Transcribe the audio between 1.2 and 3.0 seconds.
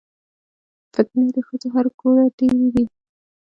د ښځو هر ګوره ډېرې دي